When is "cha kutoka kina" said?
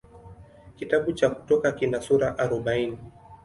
1.13-2.01